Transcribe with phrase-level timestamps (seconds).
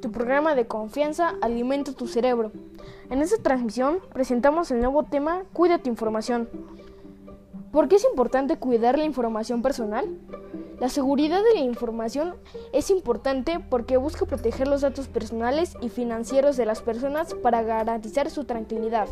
[0.00, 2.52] tu programa de confianza alimenta tu cerebro.
[3.10, 6.48] En esta transmisión presentamos el nuevo tema Cuida tu información.
[7.70, 10.18] ¿Por qué es importante cuidar la información personal?
[10.80, 12.34] La seguridad de la información
[12.72, 18.30] es importante porque busca proteger los datos personales y financieros de las personas para garantizar
[18.30, 19.06] su tranquilidad,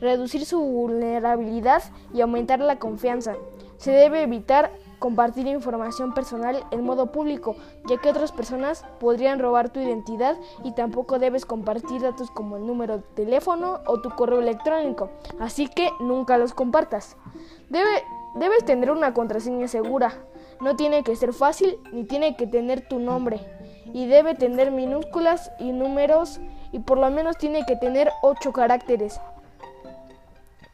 [0.00, 1.82] reducir su vulnerabilidad
[2.14, 3.36] y aumentar la confianza.
[3.76, 4.72] Se debe evitar
[5.02, 7.56] compartir información personal en modo público,
[7.88, 12.64] ya que otras personas podrían robar tu identidad y tampoco debes compartir datos como el
[12.68, 15.10] número de teléfono o tu correo electrónico,
[15.40, 17.16] así que nunca los compartas.
[17.68, 20.14] debes tener una contraseña segura,
[20.60, 23.40] no tiene que ser fácil ni tiene que tener tu nombre
[23.92, 26.38] y debe tener minúsculas y números
[26.70, 29.20] y por lo menos tiene que tener 8 caracteres.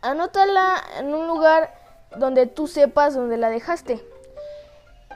[0.03, 1.73] Anótala en un lugar
[2.19, 4.05] donde tú sepas dónde la dejaste.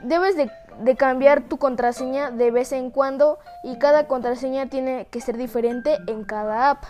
[0.03, 5.37] Debes de, cambiar tu contraseña de vez en cuando y cada contraseña tiene que ser
[5.37, 6.83] diferente en cada app.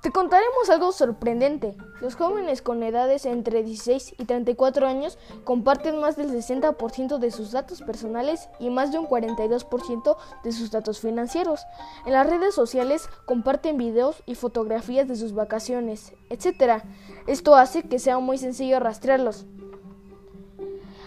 [0.00, 1.76] Te contaremos algo sorprendente.
[2.00, 7.50] Los jóvenes con edades entre 16 y 34 años comparten más del 60% de sus
[7.50, 11.66] datos personales y más de un 42% de sus datos financieros.
[12.06, 16.84] En las redes sociales comparten videos y fotografías de sus vacaciones, etc.
[17.26, 19.44] Esto hace que sea muy sencillo rastrearlos.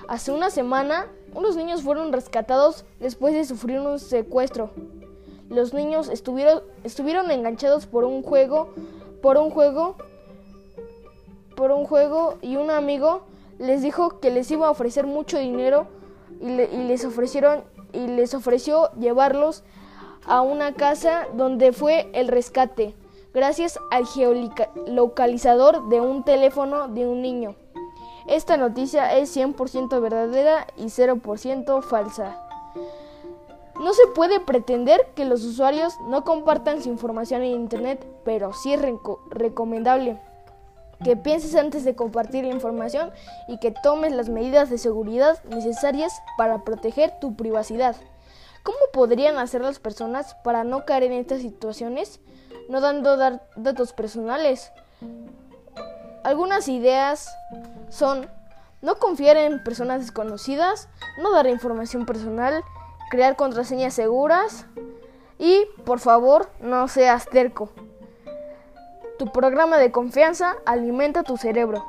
[0.09, 4.71] Hace una semana, unos niños fueron rescatados después de sufrir un secuestro.
[5.49, 8.73] Los niños estuvieron, estuvieron enganchados por un juego,
[9.21, 9.97] por un juego,
[11.55, 13.21] por un juego y un amigo
[13.59, 15.85] les dijo que les iba a ofrecer mucho dinero
[16.41, 19.63] y, les ofrecieron y les ofreció llevarlos
[20.25, 22.95] a una casa donde fue el rescate,
[23.31, 27.55] gracias al geolocalizador de un teléfono de un niño.
[28.27, 32.41] Esta noticia es 100% verdadera y 0% falsa.
[33.79, 38.73] No se puede pretender que los usuarios no compartan su información en Internet, pero sí
[38.73, 38.81] es
[39.31, 40.19] recomendable
[41.03, 43.11] que pienses antes de compartir la información
[43.47, 47.95] y que tomes las medidas de seguridad necesarias para proteger tu privacidad.
[48.63, 52.19] ¿Cómo podrían hacer las personas para no caer en estas situaciones?
[52.67, 53.15] No dando
[53.55, 54.71] datos personales.
[56.23, 57.33] Algunas ideas
[57.89, 58.29] son
[58.81, 60.87] no confiar en personas desconocidas,
[61.21, 62.63] no dar información personal,
[63.09, 64.65] crear contraseñas seguras
[65.37, 67.71] y, por favor, no seas terco.
[69.17, 71.85] Tu programa de confianza alimenta tu cerebro.